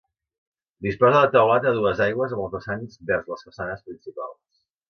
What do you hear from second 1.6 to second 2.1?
a dues